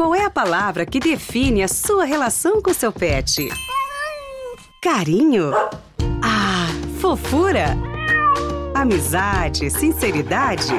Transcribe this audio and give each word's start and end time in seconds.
qual 0.00 0.14
é 0.14 0.24
a 0.24 0.30
palavra 0.30 0.86
que 0.86 0.98
define 0.98 1.62
a 1.62 1.68
sua 1.68 2.06
relação 2.06 2.62
com 2.62 2.72
seu 2.72 2.90
pet? 2.90 3.50
Carinho? 4.80 5.52
Ah, 6.22 6.68
fofura? 7.02 7.76
Amizade, 8.74 9.68
sinceridade? 9.68 10.72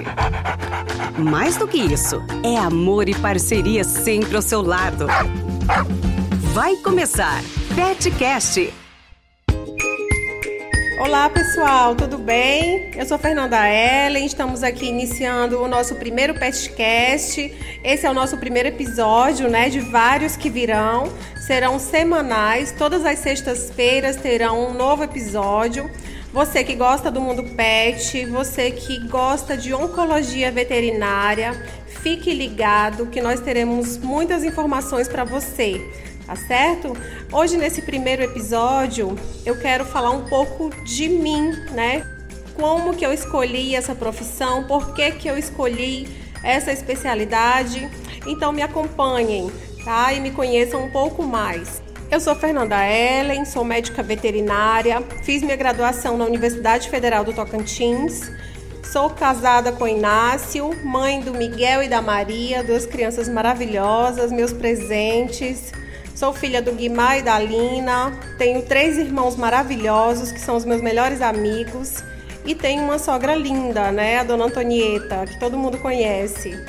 Mais 1.20 1.55
do 1.55 1.68
que 1.68 1.78
isso, 1.78 2.20
é 2.44 2.57
amor 2.57 3.07
e 3.07 3.13
parceria 3.13 3.84
sempre 3.84 4.36
ao 4.36 4.41
seu 4.41 4.63
lado. 4.63 5.05
Vai 6.51 6.77
começar 6.77 7.43
Petcast 7.75 8.73
Olá 11.00 11.30
pessoal, 11.30 11.96
tudo 11.96 12.18
bem? 12.18 12.91
Eu 12.96 13.05
sou 13.05 13.18
Fernanda 13.18 13.58
Ellen, 13.68 14.26
estamos 14.26 14.62
aqui 14.62 14.88
iniciando 14.88 15.62
o 15.62 15.68
nosso 15.68 15.96
primeiro 15.96 16.34
podcast. 16.34 17.80
Esse 17.82 18.05
é 18.05 18.12
o 18.12 18.14
nosso 18.14 18.38
primeiro 18.38 18.68
episódio, 18.68 19.49
né, 19.49 19.70
de 19.70 19.80
vários 19.80 20.35
que 20.35 20.49
virão. 20.49 21.12
Serão 21.38 21.80
semanais, 21.80 22.73
todas 22.77 23.05
as 23.05 23.20
sextas-feiras 23.20 24.18
terão 24.18 24.70
um 24.70 24.73
novo 24.73 25.04
episódio. 25.04 25.90
Você 26.34 26.63
que 26.63 26.76
gosta 26.76 27.10
do 27.10 27.21
mundo 27.21 27.44
pet, 27.55 28.26
você 28.26 28.70
que 28.70 29.08
gosta 29.08 29.55
de 29.55 29.73
oncologia 29.73 30.52
veterinária, 30.52 31.54
fique 31.88 32.34
ligado 32.34 33.08
que 33.08 33.21
nós 33.21 33.40
teremos 33.40 33.98
muitas 33.98 34.44
informações 34.44 35.08
para 35.08 35.23
você 35.23 35.82
tá 36.31 36.35
certo? 36.38 36.95
Hoje 37.30 37.58
nesse 37.58 37.81
primeiro 37.81 38.23
episódio 38.23 39.17
eu 39.45 39.59
quero 39.59 39.84
falar 39.84 40.12
um 40.12 40.23
pouco 40.30 40.70
de 40.85 41.09
mim, 41.09 41.52
né? 41.73 42.07
Como 42.54 42.95
que 42.95 43.05
eu 43.05 43.12
escolhi 43.12 43.76
essa 43.76 43.94
profissão, 43.94 44.63
por 44.63 44.94
que 44.94 45.12
que 45.12 45.27
eu 45.27 45.38
escolhi 45.38 46.07
essa 46.41 46.71
especialidade. 46.71 47.90
Então 48.26 48.54
me 48.54 48.62
acompanhem, 48.62 49.52
tá? 49.84 50.13
E 50.13 50.21
me 50.21 50.31
conheçam 50.31 50.85
um 50.85 50.90
pouco 50.90 51.21
mais. 51.21 51.82
Eu 52.09 52.21
sou 52.21 52.34
Fernanda 52.34 52.77
Ellen, 52.87 53.43
sou 53.43 53.65
médica 53.65 54.02
veterinária, 54.02 55.04
fiz 55.24 55.41
minha 55.41 55.57
graduação 55.57 56.18
na 56.18 56.24
Universidade 56.24 56.90
Federal 56.90 57.26
do 57.26 57.34
Tocantins. 57.34 58.32
Sou 58.84 59.09
casada 59.09 59.71
com 59.74 59.87
Inácio, 59.87 60.71
mãe 60.84 61.20
do 61.20 61.34
Miguel 61.34 61.84
e 61.84 61.90
da 61.90 62.02
Maria, 62.02 62.63
duas 62.63 62.85
crianças 62.85 63.27
maravilhosas, 63.27 64.31
meus 64.31 64.53
presentes. 64.53 65.72
Sou 66.16 66.34
filha 66.34 66.62
do 66.62 66.73
Guimar 66.73 67.19
e 67.19 67.22
da 67.22 67.40
Lina, 67.40 68.12
tenho 68.38 68.62
três 68.62 68.97
irmãos 68.97 69.35
maravilhosos 69.35 70.31
que 70.31 70.40
são 70.40 70.56
os 70.56 70.66
meus 70.66 70.81
melhores 70.81 71.22
amigos 71.22 72.03
e 72.45 72.53
tenho 72.53 72.84
uma 72.84 73.00
sogra 73.00 73.35
linda, 73.35 73.91
né, 73.91 74.19
a 74.19 74.23
dona 74.23 74.45
Antonieta, 74.45 75.25
que 75.25 75.40
todo 75.40 75.57
mundo 75.57 75.78
conhece. 75.78 76.59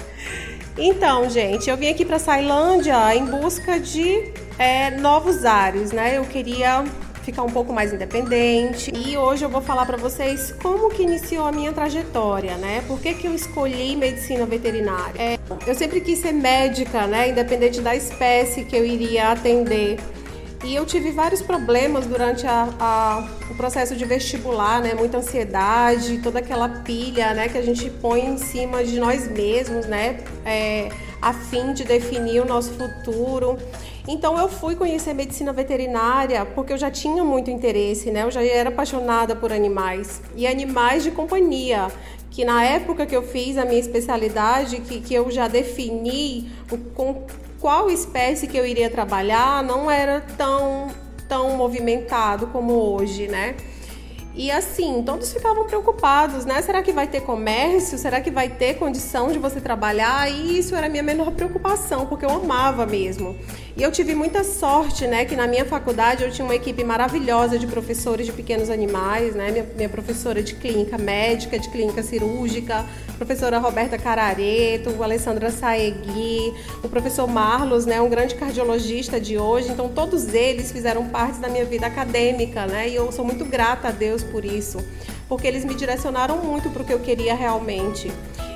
Então, 0.78 1.28
gente, 1.28 1.68
eu 1.68 1.76
vim 1.76 1.88
aqui 1.88 2.04
para 2.04 2.18
Sailândia 2.18 3.14
em 3.14 3.26
busca 3.26 3.78
de 3.78 4.32
é, 4.58 4.90
novos 4.90 5.44
ares, 5.44 5.92
né? 5.92 6.16
Eu 6.16 6.24
queria 6.24 6.84
ficar 7.22 7.42
um 7.42 7.50
pouco 7.50 7.72
mais 7.72 7.92
independente. 7.92 8.92
E 8.94 9.16
hoje 9.16 9.44
eu 9.44 9.48
vou 9.48 9.62
falar 9.62 9.86
para 9.86 9.96
vocês 9.96 10.52
como 10.62 10.90
que 10.90 11.02
iniciou 11.02 11.46
a 11.46 11.52
minha 11.52 11.72
trajetória, 11.72 12.56
né? 12.56 12.82
Por 12.86 13.00
que, 13.00 13.14
que 13.14 13.26
eu 13.26 13.34
escolhi 13.34 13.96
medicina 13.96 14.44
veterinária? 14.44 15.20
É, 15.20 15.38
eu 15.66 15.74
sempre 15.74 16.00
quis 16.00 16.18
ser 16.18 16.32
médica, 16.32 17.06
né? 17.06 17.30
Independente 17.30 17.80
da 17.80 17.94
espécie 17.94 18.64
que 18.64 18.76
eu 18.76 18.84
iria 18.84 19.30
atender. 19.32 19.98
E 20.64 20.76
eu 20.76 20.86
tive 20.86 21.10
vários 21.10 21.42
problemas 21.42 22.06
durante 22.06 22.46
a, 22.46 22.68
a, 22.78 23.28
o 23.50 23.54
processo 23.56 23.96
de 23.96 24.04
vestibular, 24.04 24.80
né? 24.80 24.94
Muita 24.94 25.18
ansiedade, 25.18 26.18
toda 26.18 26.38
aquela 26.38 26.68
pilha, 26.68 27.34
né? 27.34 27.48
Que 27.48 27.58
a 27.58 27.62
gente 27.62 27.90
põe 27.90 28.24
em 28.24 28.38
cima 28.38 28.84
de 28.84 28.98
nós 29.00 29.28
mesmos, 29.28 29.86
né? 29.86 30.20
É, 30.44 30.88
a 31.20 31.32
fim 31.32 31.72
de 31.72 31.84
definir 31.84 32.40
o 32.40 32.44
nosso 32.44 32.72
futuro. 32.74 33.58
Então 34.06 34.36
eu 34.36 34.48
fui 34.48 34.74
conhecer 34.74 35.14
medicina 35.14 35.52
veterinária 35.52 36.44
porque 36.44 36.72
eu 36.72 36.78
já 36.78 36.90
tinha 36.90 37.24
muito 37.24 37.50
interesse, 37.50 38.10
né? 38.10 38.24
Eu 38.24 38.30
já 38.30 38.42
era 38.44 38.68
apaixonada 38.68 39.36
por 39.36 39.52
animais 39.52 40.20
e 40.34 40.46
animais 40.46 41.04
de 41.04 41.10
companhia. 41.10 41.88
Que 42.30 42.44
na 42.44 42.64
época 42.64 43.06
que 43.06 43.14
eu 43.14 43.22
fiz 43.22 43.58
a 43.58 43.64
minha 43.64 43.78
especialidade, 43.78 44.80
que, 44.80 45.00
que 45.00 45.14
eu 45.14 45.30
já 45.30 45.48
defini 45.48 46.50
o, 46.70 46.78
com 46.78 47.26
qual 47.60 47.90
espécie 47.90 48.46
que 48.46 48.56
eu 48.56 48.66
iria 48.66 48.90
trabalhar, 48.90 49.62
não 49.62 49.90
era 49.90 50.20
tão, 50.36 50.88
tão 51.28 51.56
movimentado 51.56 52.48
como 52.48 52.72
hoje, 52.72 53.28
né? 53.28 53.54
E 54.34 54.50
assim, 54.50 55.02
todos 55.04 55.30
ficavam 55.30 55.66
preocupados, 55.66 56.46
né? 56.46 56.62
Será 56.62 56.82
que 56.82 56.90
vai 56.90 57.06
ter 57.06 57.20
comércio? 57.20 57.98
Será 57.98 58.18
que 58.18 58.30
vai 58.30 58.48
ter 58.48 58.78
condição 58.78 59.30
de 59.30 59.38
você 59.38 59.60
trabalhar? 59.60 60.30
E 60.30 60.58
isso 60.58 60.74
era 60.74 60.86
a 60.86 60.88
minha 60.88 61.02
menor 61.02 61.32
preocupação, 61.32 62.06
porque 62.06 62.24
eu 62.24 62.30
amava 62.30 62.86
mesmo. 62.86 63.36
E 63.74 63.82
eu 63.82 63.90
tive 63.90 64.14
muita 64.14 64.44
sorte, 64.44 65.06
né, 65.06 65.24
que 65.24 65.34
na 65.34 65.46
minha 65.46 65.64
faculdade 65.64 66.22
eu 66.22 66.30
tinha 66.30 66.44
uma 66.44 66.54
equipe 66.54 66.84
maravilhosa 66.84 67.58
de 67.58 67.66
professores 67.66 68.26
de 68.26 68.32
pequenos 68.32 68.68
animais, 68.68 69.34
né? 69.34 69.50
Minha, 69.50 69.66
minha 69.74 69.88
professora 69.88 70.42
de 70.42 70.54
clínica 70.54 70.98
médica, 70.98 71.58
de 71.58 71.70
clínica 71.70 72.02
cirúrgica, 72.02 72.84
professora 73.16 73.58
Roberta 73.58 73.96
Carareto, 73.96 75.02
Alessandra 75.02 75.50
Saegui, 75.50 76.52
o 76.84 76.88
professor 76.88 77.26
Marlos, 77.26 77.86
né, 77.86 77.98
um 77.98 78.10
grande 78.10 78.34
cardiologista 78.34 79.18
de 79.18 79.38
hoje. 79.38 79.70
Então 79.70 79.88
todos 79.88 80.34
eles 80.34 80.70
fizeram 80.70 81.08
parte 81.08 81.38
da 81.38 81.48
minha 81.48 81.64
vida 81.64 81.86
acadêmica, 81.86 82.66
né? 82.66 82.90
E 82.90 82.94
eu 82.94 83.10
sou 83.10 83.24
muito 83.24 83.44
grata 83.46 83.88
a 83.88 83.90
Deus 83.90 84.22
por 84.22 84.44
isso, 84.44 84.84
porque 85.30 85.46
eles 85.46 85.64
me 85.64 85.74
direcionaram 85.74 86.36
muito 86.36 86.68
para 86.68 86.82
o 86.82 86.84
que 86.84 86.92
eu 86.92 87.00
queria 87.00 87.34
realmente. 87.34 88.12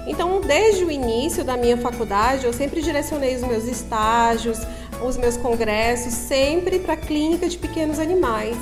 Então, 0.07 0.41
desde 0.41 0.85
o 0.85 0.91
início 0.91 1.43
da 1.43 1.57
minha 1.57 1.77
faculdade, 1.77 2.47
eu 2.47 2.53
sempre 2.53 2.81
direcionei 2.81 3.35
os 3.35 3.43
meus 3.43 3.65
estágios, 3.65 4.61
os 5.03 5.17
meus 5.17 5.37
congressos 5.37 6.13
sempre 6.13 6.79
para 6.79 6.95
a 6.95 6.97
clínica 6.97 7.49
de 7.49 7.59
pequenos 7.59 7.99
animais. 7.99 8.57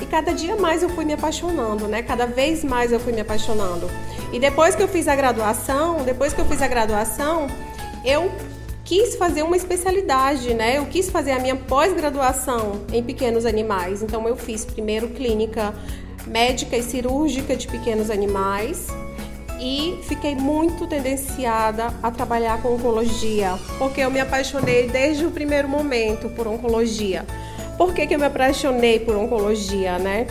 E 0.00 0.06
cada 0.06 0.32
dia 0.32 0.56
mais 0.56 0.82
eu 0.82 0.88
fui 0.88 1.04
me 1.04 1.12
apaixonando, 1.12 1.86
né? 1.86 2.02
Cada 2.02 2.26
vez 2.26 2.64
mais 2.64 2.90
eu 2.92 2.98
fui 2.98 3.12
me 3.12 3.20
apaixonando. 3.20 3.88
E 4.32 4.38
depois 4.40 4.74
que 4.74 4.82
eu 4.82 4.88
fiz 4.88 5.06
a 5.06 5.14
graduação, 5.14 6.02
depois 6.04 6.32
que 6.32 6.40
eu 6.40 6.44
fiz 6.44 6.60
a 6.60 6.66
graduação, 6.66 7.46
eu 8.04 8.30
quis 8.84 9.14
fazer 9.14 9.42
uma 9.42 9.56
especialidade, 9.56 10.54
né? 10.54 10.78
Eu 10.78 10.86
quis 10.86 11.08
fazer 11.08 11.32
a 11.32 11.38
minha 11.38 11.54
pós-graduação 11.54 12.82
em 12.92 13.02
pequenos 13.02 13.46
animais. 13.46 14.02
Então 14.02 14.26
eu 14.26 14.36
fiz 14.36 14.64
primeiro 14.64 15.08
clínica 15.08 15.72
médica 16.26 16.76
e 16.76 16.82
cirúrgica 16.82 17.56
de 17.56 17.66
pequenos 17.68 18.10
animais 18.10 18.88
e 19.62 20.00
fiquei 20.02 20.34
muito 20.34 20.88
tendenciada 20.88 21.94
a 22.02 22.10
trabalhar 22.10 22.60
com 22.60 22.74
oncologia, 22.74 23.56
porque 23.78 24.00
eu 24.00 24.10
me 24.10 24.18
apaixonei 24.18 24.88
desde 24.88 25.24
o 25.24 25.30
primeiro 25.30 25.68
momento 25.68 26.28
por 26.30 26.48
oncologia. 26.48 27.24
Por 27.78 27.94
que, 27.94 28.04
que 28.08 28.14
eu 28.14 28.18
me 28.18 28.26
apaixonei 28.26 28.98
por 28.98 29.14
oncologia, 29.14 30.00
né? 30.00 30.26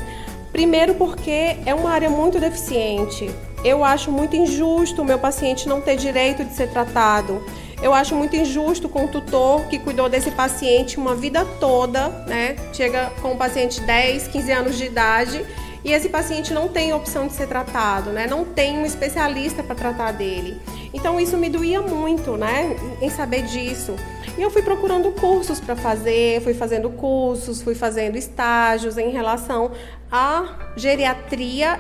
Primeiro 0.52 0.96
porque 0.96 1.56
é 1.66 1.74
uma 1.74 1.92
área 1.92 2.10
muito 2.10 2.42
deficiente. 2.42 3.32
Eu 3.64 3.86
acho 3.86 4.12
muito 4.12 4.36
injusto 4.36 5.02
o 5.02 5.06
meu 5.06 5.18
paciente 5.18 5.70
não 5.70 5.80
ter 5.80 5.96
direito 5.96 6.44
de 6.44 6.54
ser 6.54 6.70
tratado. 6.70 7.42
Eu 7.82 7.94
acho 7.94 8.14
muito 8.14 8.36
injusto 8.36 8.90
com 8.90 9.06
o 9.06 9.08
tutor 9.08 9.66
que 9.70 9.80
cuidou 9.80 10.10
desse 10.10 10.32
paciente 10.32 10.98
uma 10.98 11.16
vida 11.16 11.46
toda, 11.58 12.10
né? 12.28 12.58
Chega 12.74 13.12
com 13.22 13.32
o 13.32 13.38
paciente 13.38 13.80
10, 13.80 14.28
15 14.28 14.52
anos 14.52 14.78
de 14.78 14.86
idade 14.86 15.46
e 15.84 15.92
esse 15.92 16.10
paciente 16.10 16.54
não 16.54 16.68
tem 16.68 16.94
opção 16.94 17.28
de 17.28 17.34
ser 17.34 17.48
tratado, 17.48 18.12
né? 18.12 18.28
Não 18.28 18.46
tem 18.46 18.78
um 18.78 18.86
especialista 18.86 19.64
para 19.64 19.76
tratar 19.76 20.12
dele. 20.12 20.60
Então 20.94 21.20
isso 21.20 21.38
me 21.38 21.50
doía 21.50 21.82
muito, 21.82 22.38
né? 22.38 22.76
Em 23.02 23.10
saber 23.10 23.44
disso. 23.44 23.96
E 24.38 24.42
eu 24.42 24.52
fui 24.52 24.62
procurando 24.62 25.12
cursos 25.12 25.60
para 25.60 25.76
fazer, 25.76 26.42
fui 26.42 26.54
fazendo 26.54 26.90
cursos, 26.92 27.62
fui 27.62 27.76
fazendo 27.76 28.18
estágios 28.18 28.98
em 28.98 29.10
relação 29.10 29.72
à 30.12 30.72
geriatria, 30.76 31.80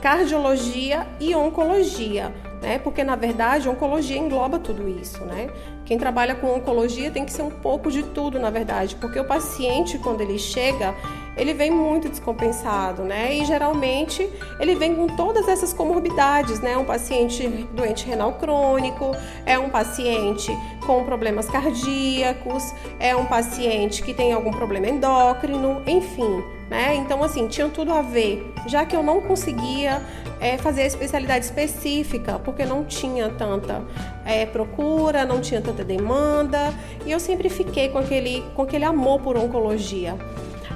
cardiologia 0.00 1.06
e 1.20 1.34
oncologia 1.34 2.32
né? 2.64 2.78
Porque 2.78 3.04
na 3.04 3.14
verdade, 3.14 3.68
oncologia 3.68 4.16
engloba 4.16 4.58
tudo 4.58 4.88
isso, 4.88 5.22
né? 5.24 5.50
Quem 5.84 5.98
trabalha 5.98 6.34
com 6.34 6.54
oncologia 6.54 7.10
tem 7.10 7.24
que 7.24 7.32
ser 7.32 7.42
um 7.42 7.50
pouco 7.50 7.90
de 7.90 8.02
tudo, 8.02 8.38
na 8.38 8.50
verdade, 8.50 8.96
porque 8.96 9.20
o 9.20 9.24
paciente 9.24 9.98
quando 9.98 10.22
ele 10.22 10.38
chega, 10.38 10.94
ele 11.36 11.52
vem 11.52 11.70
muito 11.70 12.08
descompensado, 12.08 13.02
né? 13.02 13.34
E 13.34 13.44
geralmente 13.44 14.28
ele 14.58 14.74
vem 14.74 14.94
com 14.94 15.08
todas 15.08 15.46
essas 15.48 15.72
comorbidades, 15.72 16.60
né? 16.60 16.76
Um 16.76 16.84
paciente 16.84 17.46
doente 17.74 18.06
renal 18.06 18.34
crônico, 18.34 19.14
é 19.44 19.58
um 19.58 19.68
paciente 19.68 20.50
com 20.86 21.04
problemas 21.04 21.48
cardíacos, 21.48 22.62
é 22.98 23.14
um 23.14 23.26
paciente 23.26 24.02
que 24.02 24.14
tem 24.14 24.32
algum 24.32 24.52
problema 24.52 24.88
endócrino, 24.88 25.82
enfim, 25.86 26.42
né? 26.70 26.94
Então, 26.94 27.22
assim, 27.22 27.46
tinha 27.46 27.68
tudo 27.68 27.92
a 27.92 28.00
ver. 28.00 28.52
Já 28.66 28.86
que 28.86 28.96
eu 28.96 29.02
não 29.02 29.20
conseguia 29.20 30.02
é, 30.44 30.58
fazer 30.58 30.82
a 30.82 30.86
especialidade 30.86 31.46
específica, 31.46 32.38
porque 32.38 32.66
não 32.66 32.84
tinha 32.84 33.30
tanta 33.30 33.82
é, 34.26 34.44
procura, 34.44 35.24
não 35.24 35.40
tinha 35.40 35.58
tanta 35.58 35.82
demanda, 35.82 36.70
e 37.06 37.10
eu 37.10 37.18
sempre 37.18 37.48
fiquei 37.48 37.88
com 37.88 37.96
aquele, 37.96 38.44
com 38.54 38.60
aquele 38.60 38.84
amor 38.84 39.22
por 39.22 39.38
oncologia. 39.38 40.14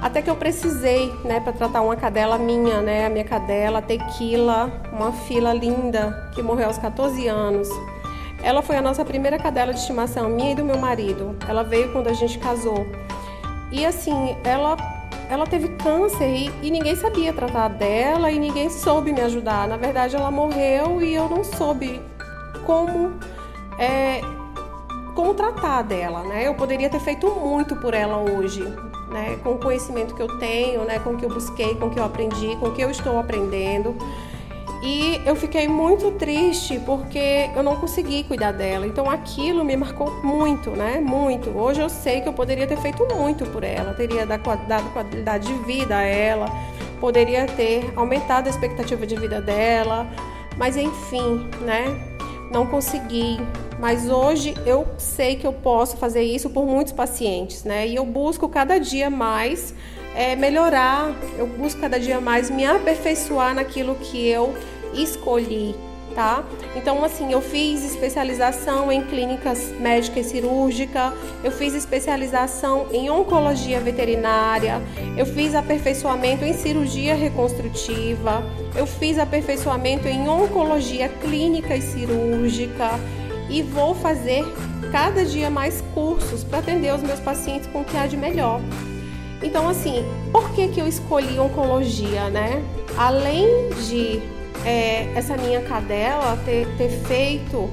Até 0.01 0.23
que 0.23 0.29
eu 0.29 0.35
precisei, 0.35 1.13
né, 1.23 1.39
para 1.39 1.53
tratar 1.53 1.81
uma 1.81 1.95
cadela 1.95 2.35
minha, 2.39 2.81
né, 2.81 3.05
a 3.05 3.09
minha 3.11 3.23
cadela 3.23 3.79
Tequila, 3.79 4.71
uma 4.91 5.11
fila 5.11 5.53
linda, 5.53 6.31
que 6.33 6.41
morreu 6.41 6.65
aos 6.65 6.79
14 6.79 7.27
anos. 7.27 7.69
Ela 8.41 8.63
foi 8.63 8.75
a 8.75 8.81
nossa 8.81 9.05
primeira 9.05 9.37
cadela 9.37 9.71
de 9.71 9.81
estimação, 9.81 10.29
minha 10.29 10.53
e 10.53 10.55
do 10.55 10.65
meu 10.65 10.79
marido. 10.79 11.37
Ela 11.47 11.61
veio 11.61 11.91
quando 11.91 12.07
a 12.07 12.13
gente 12.13 12.39
casou. 12.39 12.87
E 13.71 13.85
assim, 13.85 14.35
ela 14.43 14.98
ela 15.29 15.45
teve 15.45 15.69
câncer 15.69 16.27
e, 16.27 16.51
e, 16.63 16.71
ninguém 16.71 16.95
sabia 16.95 17.31
tratar 17.31 17.67
dela 17.67 18.31
e 18.31 18.39
ninguém 18.39 18.69
soube 18.69 19.13
me 19.13 19.21
ajudar. 19.21 19.67
Na 19.67 19.77
verdade, 19.77 20.15
ela 20.15 20.31
morreu 20.31 21.01
e 21.01 21.13
eu 21.13 21.29
não 21.29 21.43
soube 21.43 22.01
como 22.65 23.13
é, 23.77 24.21
como 25.13 25.35
tratar 25.35 25.83
dela, 25.83 26.23
né? 26.23 26.47
Eu 26.47 26.55
poderia 26.55 26.89
ter 26.89 26.99
feito 26.99 27.29
muito 27.29 27.75
por 27.75 27.93
ela 27.93 28.17
hoje, 28.17 28.63
né? 29.11 29.37
Com 29.43 29.51
o 29.51 29.59
conhecimento 29.59 30.15
que 30.15 30.21
eu 30.21 30.39
tenho, 30.39 30.83
né? 30.83 30.97
Com 30.97 31.11
o 31.11 31.17
que 31.17 31.25
eu 31.25 31.29
busquei, 31.29 31.75
com 31.75 31.85
o 31.85 31.89
que 31.91 31.99
eu 31.99 32.03
aprendi, 32.03 32.55
com 32.55 32.67
o 32.67 32.73
que 32.73 32.81
eu 32.81 32.89
estou 32.89 33.19
aprendendo. 33.19 33.95
E 34.81 35.21
eu 35.25 35.35
fiquei 35.35 35.67
muito 35.67 36.11
triste 36.11 36.79
porque 36.85 37.49
eu 37.53 37.61
não 37.61 37.75
consegui 37.75 38.23
cuidar 38.23 38.53
dela. 38.53 38.87
Então 38.87 39.09
aquilo 39.09 39.63
me 39.65 39.75
marcou 39.75 40.23
muito, 40.23 40.71
né? 40.71 41.01
Muito. 41.01 41.49
Hoje 41.49 41.81
eu 41.81 41.89
sei 41.89 42.21
que 42.21 42.29
eu 42.29 42.33
poderia 42.33 42.65
ter 42.65 42.77
feito 42.77 43.05
muito 43.13 43.45
por 43.47 43.63
ela, 43.63 43.93
teria 43.93 44.25
dado 44.25 44.41
qualidade 44.93 45.47
de 45.47 45.53
vida 45.63 45.97
a 45.97 46.01
ela, 46.01 46.47
poderia 46.99 47.45
ter 47.45 47.91
aumentado 47.95 48.47
a 48.47 48.49
expectativa 48.49 49.05
de 49.05 49.17
vida 49.17 49.41
dela, 49.41 50.07
mas 50.57 50.77
enfim, 50.77 51.49
né? 51.61 51.83
Não 52.49 52.65
consegui. 52.65 53.37
Mas 53.79 54.09
hoje 54.09 54.55
eu 54.65 54.87
sei 54.97 55.35
que 55.35 55.47
eu 55.47 55.53
posso 55.53 55.97
fazer 55.97 56.21
isso 56.21 56.49
por 56.49 56.65
muitos 56.65 56.93
pacientes, 56.93 57.63
né? 57.63 57.87
E 57.87 57.95
eu 57.95 58.05
busco 58.05 58.47
cada 58.49 58.77
dia 58.77 59.09
mais 59.09 59.73
é, 60.15 60.35
melhorar, 60.35 61.15
eu 61.37 61.47
busco 61.47 61.79
cada 61.79 61.99
dia 61.99 62.19
mais 62.19 62.49
me 62.49 62.65
aperfeiçoar 62.65 63.53
naquilo 63.53 63.95
que 63.95 64.27
eu 64.27 64.53
escolhi, 64.93 65.75
tá? 66.15 66.43
Então, 66.75 67.03
assim, 67.03 67.31
eu 67.31 67.41
fiz 67.41 67.83
especialização 67.83 68.91
em 68.91 69.03
clínicas 69.03 69.71
médica 69.79 70.19
e 70.19 70.23
cirúrgica, 70.23 71.13
eu 71.43 71.51
fiz 71.51 71.73
especialização 71.73 72.87
em 72.91 73.09
oncologia 73.09 73.79
veterinária, 73.79 74.81
eu 75.17 75.25
fiz 75.25 75.55
aperfeiçoamento 75.55 76.43
em 76.43 76.53
cirurgia 76.53 77.15
reconstrutiva, 77.15 78.43
eu 78.75 78.87
fiz 78.87 79.17
aperfeiçoamento 79.17 80.07
em 80.07 80.27
oncologia 80.27 81.07
clínica 81.07 81.75
e 81.75 81.81
cirúrgica 81.81 82.99
e 83.49 83.61
vou 83.61 83.95
fazer 83.95 84.43
cada 84.91 85.23
dia 85.23 85.49
mais 85.49 85.81
cursos 85.93 86.43
para 86.43 86.59
atender 86.59 86.93
os 86.93 87.01
meus 87.01 87.19
pacientes 87.19 87.67
com 87.67 87.81
o 87.81 87.85
que 87.85 87.97
há 87.97 88.07
de 88.07 88.17
melhor. 88.17 88.59
Então, 89.41 89.69
assim, 89.69 90.03
por 90.31 90.49
que, 90.51 90.67
que 90.67 90.79
eu 90.79 90.87
escolhi 90.87 91.39
oncologia, 91.39 92.29
né? 92.29 92.61
Além 92.97 93.69
de 93.87 94.21
é, 94.65 95.11
essa 95.15 95.37
minha 95.37 95.61
cadela 95.61 96.37
ter, 96.43 96.67
ter 96.77 96.89
feito 96.89 97.69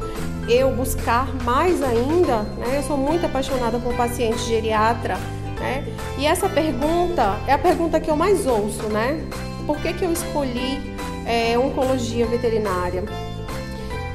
eu 0.48 0.70
buscar 0.72 1.34
mais 1.42 1.82
ainda, 1.82 2.42
né? 2.42 2.76
Eu 2.76 2.82
sou 2.82 2.96
muito 2.96 3.26
apaixonada 3.26 3.78
por 3.78 3.94
paciente 3.94 4.38
geriatra, 4.44 5.16
né? 5.58 5.84
E 6.18 6.26
essa 6.26 6.48
pergunta 6.48 7.36
é 7.48 7.52
a 7.52 7.58
pergunta 7.58 7.98
que 7.98 8.10
eu 8.10 8.16
mais 8.16 8.46
ouço, 8.46 8.84
né? 8.84 9.20
Por 9.66 9.76
que, 9.78 9.92
que 9.92 10.04
eu 10.04 10.12
escolhi 10.12 10.94
é, 11.26 11.58
oncologia 11.58 12.26
veterinária? 12.26 13.02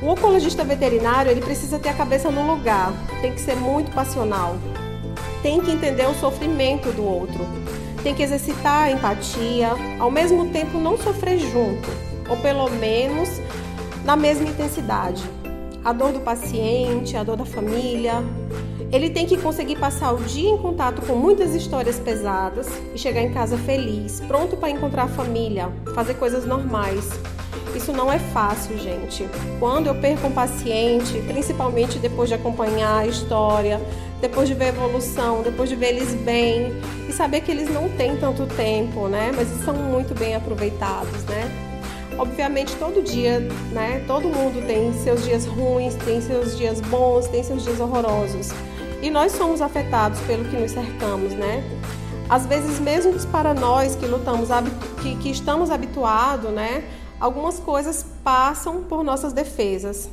O 0.01 0.07
oncologista 0.07 0.63
veterinário 0.63 1.29
ele 1.29 1.41
precisa 1.41 1.77
ter 1.77 1.89
a 1.89 1.93
cabeça 1.93 2.31
no 2.31 2.49
lugar, 2.49 2.93
tem 3.21 3.33
que 3.33 3.41
ser 3.41 3.55
muito 3.55 3.91
passional, 3.91 4.55
tem 5.41 5.61
que 5.61 5.71
entender 5.71 6.07
o 6.07 6.13
sofrimento 6.13 6.91
do 6.91 7.03
outro, 7.03 7.45
tem 8.03 8.13
que 8.13 8.23
exercitar 8.23 8.83
a 8.83 8.91
empatia, 8.91 9.69
ao 9.99 10.09
mesmo 10.09 10.49
tempo 10.49 10.77
não 10.79 10.97
sofrer 10.97 11.39
junto, 11.39 11.89
ou 12.29 12.37
pelo 12.37 12.69
menos 12.69 13.29
na 14.03 14.15
mesma 14.15 14.49
intensidade. 14.49 15.23
A 15.83 15.91
dor 15.93 16.11
do 16.11 16.19
paciente, 16.19 17.17
a 17.17 17.23
dor 17.23 17.37
da 17.37 17.45
família. 17.45 18.23
Ele 18.91 19.09
tem 19.09 19.25
que 19.25 19.37
conseguir 19.37 19.77
passar 19.77 20.11
o 20.11 20.17
dia 20.17 20.49
em 20.49 20.57
contato 20.57 21.01
com 21.05 21.15
muitas 21.15 21.55
histórias 21.55 21.97
pesadas 21.97 22.67
e 22.93 22.97
chegar 22.99 23.21
em 23.21 23.31
casa 23.31 23.57
feliz, 23.57 24.19
pronto 24.27 24.57
para 24.57 24.69
encontrar 24.69 25.03
a 25.03 25.07
família, 25.07 25.69
fazer 25.95 26.15
coisas 26.15 26.45
normais. 26.45 27.09
Isso 27.75 27.91
não 27.91 28.11
é 28.11 28.19
fácil, 28.19 28.77
gente. 28.77 29.27
Quando 29.59 29.87
eu 29.87 29.95
perco 29.95 30.27
um 30.27 30.31
paciente, 30.31 31.21
principalmente 31.27 31.99
depois 31.99 32.29
de 32.29 32.35
acompanhar 32.35 32.99
a 32.99 33.07
história, 33.07 33.81
depois 34.19 34.47
de 34.47 34.53
ver 34.53 34.65
a 34.65 34.67
evolução, 34.69 35.41
depois 35.41 35.69
de 35.69 35.75
ver 35.75 35.95
eles 35.95 36.13
bem 36.13 36.73
e 37.09 37.11
saber 37.11 37.41
que 37.41 37.49
eles 37.49 37.69
não 37.69 37.89
têm 37.89 38.17
tanto 38.17 38.45
tempo, 38.45 39.07
né? 39.07 39.31
Mas 39.35 39.47
são 39.65 39.73
muito 39.73 40.13
bem 40.13 40.35
aproveitados, 40.35 41.23
né? 41.23 41.49
Obviamente 42.17 42.75
todo 42.75 43.01
dia, 43.01 43.39
né? 43.71 44.03
Todo 44.05 44.27
mundo 44.27 44.65
tem 44.67 44.93
seus 44.93 45.23
dias 45.23 45.45
ruins, 45.45 45.95
tem 45.95 46.21
seus 46.21 46.55
dias 46.57 46.79
bons, 46.81 47.27
tem 47.27 47.43
seus 47.43 47.63
dias 47.63 47.79
horrorosos. 47.79 48.49
E 49.01 49.09
nós 49.09 49.31
somos 49.31 49.61
afetados 49.61 50.19
pelo 50.21 50.45
que 50.45 50.55
nos 50.55 50.71
cercamos, 50.71 51.33
né? 51.33 51.63
Às 52.29 52.45
vezes 52.45 52.79
mesmo 52.79 53.13
para 53.27 53.53
nós 53.53 53.95
que 53.95 54.05
lutamos, 54.05 54.49
que, 55.01 55.15
que 55.15 55.31
estamos 55.31 55.71
habituados, 55.71 56.51
né? 56.51 56.83
Algumas 57.21 57.59
coisas 57.59 58.03
passam 58.23 58.81
por 58.81 59.03
nossas 59.03 59.31
defesas. 59.31 60.09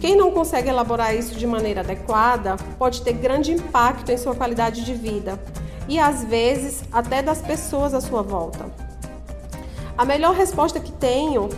Quem 0.00 0.14
não 0.14 0.30
consegue 0.30 0.68
elaborar 0.68 1.12
isso 1.12 1.34
de 1.34 1.44
maneira 1.44 1.80
adequada 1.80 2.56
pode 2.78 3.02
ter 3.02 3.14
grande 3.14 3.50
impacto 3.50 4.12
em 4.12 4.16
sua 4.16 4.36
qualidade 4.36 4.84
de 4.84 4.94
vida 4.94 5.36
e 5.88 5.98
às 5.98 6.22
vezes 6.22 6.84
até 6.92 7.20
das 7.20 7.42
pessoas 7.42 7.92
à 7.92 8.00
sua 8.00 8.22
volta. 8.22 8.66
A 9.96 10.04
melhor 10.04 10.32
resposta 10.32 10.78
que 10.78 10.92
tenho 10.92 11.48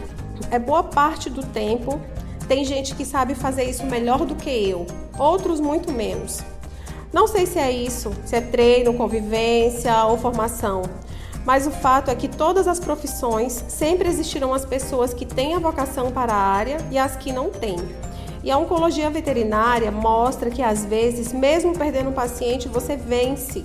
é 0.50 0.58
boa 0.58 0.82
parte 0.82 1.28
do 1.28 1.44
tempo 1.44 2.00
tem 2.48 2.64
gente 2.64 2.94
que 2.94 3.04
sabe 3.04 3.34
fazer 3.34 3.64
isso 3.64 3.84
melhor 3.84 4.24
do 4.24 4.34
que 4.34 4.48
eu, 4.48 4.86
outros 5.18 5.60
muito 5.60 5.92
menos. 5.92 6.40
Não 7.12 7.26
sei 7.28 7.44
se 7.44 7.58
é 7.58 7.70
isso, 7.70 8.12
se 8.24 8.34
é 8.34 8.40
treino, 8.40 8.94
convivência 8.94 10.04
ou 10.04 10.16
formação, 10.16 10.82
mas 11.44 11.66
o 11.66 11.70
fato 11.70 12.10
é 12.10 12.14
que 12.14 12.28
todas 12.28 12.68
as 12.68 12.78
profissões 12.78 13.64
sempre 13.68 14.08
existirão 14.08 14.52
as 14.52 14.64
pessoas 14.64 15.14
que 15.14 15.24
têm 15.24 15.54
a 15.54 15.58
vocação 15.58 16.10
para 16.10 16.32
a 16.32 16.36
área 16.36 16.78
e 16.90 16.98
as 16.98 17.16
que 17.16 17.32
não 17.32 17.50
têm. 17.50 17.78
E 18.42 18.50
a 18.50 18.56
oncologia 18.56 19.10
veterinária 19.10 19.90
mostra 19.90 20.50
que 20.50 20.62
às 20.62 20.84
vezes, 20.84 21.32
mesmo 21.32 21.76
perdendo 21.76 22.10
um 22.10 22.14
paciente, 22.14 22.68
você 22.68 22.96
vence. 22.96 23.64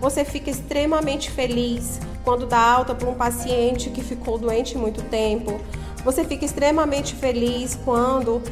Você 0.00 0.24
fica 0.24 0.50
extremamente 0.50 1.30
feliz 1.30 2.00
quando 2.24 2.46
dá 2.46 2.58
alta 2.58 2.94
para 2.94 3.08
um 3.08 3.14
paciente 3.14 3.90
que 3.90 4.02
ficou 4.02 4.38
doente 4.38 4.76
muito 4.76 5.02
tempo. 5.02 5.60
Você 6.04 6.24
fica 6.24 6.44
extremamente 6.44 7.14
feliz 7.14 7.78
quando 7.84 8.42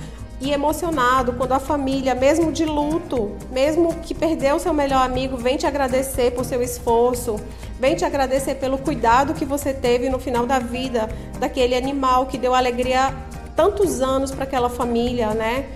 e 0.40 0.52
emocionado 0.52 1.32
quando 1.32 1.52
a 1.52 1.58
família, 1.58 2.14
mesmo 2.14 2.52
de 2.52 2.64
luto, 2.64 3.32
mesmo 3.50 3.94
que 3.96 4.14
perdeu 4.14 4.58
seu 4.58 4.72
melhor 4.72 5.04
amigo, 5.04 5.36
vem 5.36 5.56
te 5.56 5.66
agradecer 5.66 6.32
por 6.32 6.44
seu 6.44 6.62
esforço, 6.62 7.36
vem 7.78 7.94
te 7.94 8.04
agradecer 8.04 8.56
pelo 8.56 8.78
cuidado 8.78 9.34
que 9.34 9.44
você 9.44 9.72
teve 9.72 10.08
no 10.08 10.18
final 10.18 10.46
da 10.46 10.58
vida 10.58 11.08
daquele 11.38 11.74
animal 11.74 12.26
que 12.26 12.36
deu 12.36 12.54
alegria 12.54 13.14
tantos 13.54 14.00
anos 14.00 14.30
para 14.30 14.44
aquela 14.44 14.68
família, 14.68 15.34
né? 15.34 15.66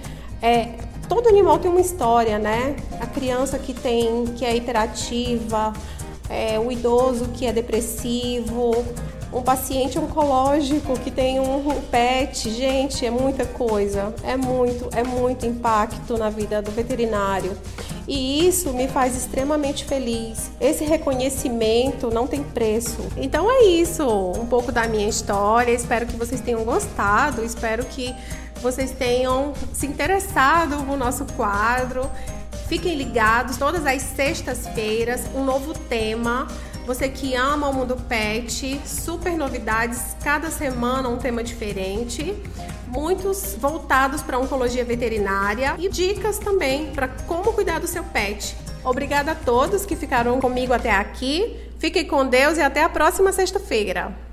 É, 0.40 0.70
todo 1.08 1.28
animal 1.28 1.58
tem 1.58 1.70
uma 1.70 1.80
história, 1.80 2.38
né? 2.38 2.76
A 3.00 3.06
criança 3.06 3.58
que 3.58 3.74
tem, 3.74 4.24
que 4.36 4.44
é 4.44 4.56
hiperativa, 4.56 5.72
é, 6.28 6.58
o 6.58 6.70
idoso 6.70 7.28
que 7.34 7.46
é 7.46 7.52
depressivo, 7.52 8.84
um 9.32 9.42
paciente 9.42 9.98
oncológico 9.98 10.98
que 10.98 11.10
tem 11.10 11.40
um 11.40 11.80
pet, 11.90 12.50
gente, 12.50 13.04
é 13.06 13.10
muita 13.10 13.46
coisa, 13.46 14.14
é 14.22 14.36
muito, 14.36 14.88
é 14.96 15.02
muito 15.02 15.46
impacto 15.46 16.18
na 16.18 16.28
vida 16.28 16.60
do 16.60 16.70
veterinário. 16.70 17.56
E 18.06 18.46
isso 18.46 18.72
me 18.72 18.88
faz 18.88 19.16
extremamente 19.16 19.84
feliz. 19.84 20.50
Esse 20.60 20.84
reconhecimento 20.84 22.10
não 22.10 22.26
tem 22.26 22.42
preço. 22.42 22.98
Então 23.16 23.50
é 23.50 23.64
isso, 23.64 24.06
um 24.06 24.46
pouco 24.46 24.72
da 24.72 24.86
minha 24.88 25.08
história. 25.08 25.72
Espero 25.72 26.06
que 26.06 26.16
vocês 26.16 26.40
tenham 26.40 26.64
gostado, 26.64 27.44
espero 27.44 27.84
que 27.84 28.14
vocês 28.60 28.92
tenham 28.92 29.52
se 29.72 29.86
interessado 29.86 30.78
no 30.78 30.96
nosso 30.96 31.24
quadro. 31.36 32.10
Fiquem 32.68 32.96
ligados, 32.96 33.56
todas 33.56 33.86
as 33.86 34.02
sextas-feiras, 34.02 35.22
um 35.34 35.44
novo 35.44 35.74
tema. 35.74 36.48
Você 36.86 37.08
que 37.08 37.34
ama 37.36 37.68
o 37.68 37.74
mundo 37.74 37.96
pet, 38.08 38.80
super 38.84 39.36
novidades, 39.36 40.16
cada 40.24 40.50
semana 40.50 41.08
um 41.08 41.16
tema 41.16 41.44
diferente 41.44 42.34
muitos 42.92 43.56
voltados 43.58 44.22
para 44.22 44.38
oncologia 44.38 44.84
veterinária 44.84 45.74
e 45.78 45.88
dicas 45.88 46.38
também 46.38 46.92
para 46.92 47.08
como 47.08 47.52
cuidar 47.52 47.80
do 47.80 47.86
seu 47.86 48.04
pet. 48.04 48.54
Obrigada 48.84 49.32
a 49.32 49.34
todos 49.34 49.86
que 49.86 49.96
ficaram 49.96 50.38
comigo 50.40 50.72
até 50.72 50.90
aqui. 50.90 51.56
Fiquem 51.78 52.06
com 52.06 52.26
Deus 52.26 52.58
e 52.58 52.60
até 52.60 52.82
a 52.82 52.88
próxima 52.88 53.32
sexta-feira. 53.32 54.31